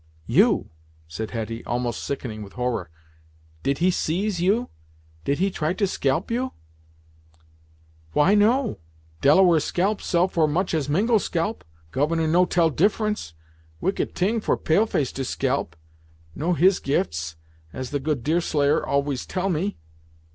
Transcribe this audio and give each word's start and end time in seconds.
"You!" 0.25 0.71
said 1.07 1.29
Hetty, 1.29 1.63
almost 1.65 2.03
sickening 2.03 2.41
with 2.41 2.53
horror 2.53 2.89
"Did 3.61 3.77
he 3.77 3.91
seize 3.91 4.41
you 4.41 4.69
did 5.25 5.37
he 5.37 5.51
try 5.51 5.73
to 5.73 5.85
scalp 5.85 6.31
you?" 6.31 6.53
"Why 8.13 8.33
no? 8.33 8.79
Delaware 9.21 9.59
scalp 9.59 10.01
sell 10.01 10.27
for 10.27 10.47
much 10.47 10.73
as 10.73 10.89
Mingo 10.89 11.19
scalp. 11.19 11.63
Governor 11.91 12.27
no 12.27 12.45
tell 12.47 12.71
difference. 12.71 13.35
Wicked 13.79 14.15
t'ing 14.15 14.41
for 14.41 14.57
pale 14.57 14.87
face 14.87 15.11
to 15.11 15.23
scalp. 15.23 15.75
No 16.33 16.53
his 16.53 16.79
gifts, 16.79 17.35
as 17.71 17.91
the 17.91 17.99
good 17.99 18.23
Deerslayer 18.23 18.83
always 18.83 19.27
tell 19.27 19.49
me." 19.49 19.77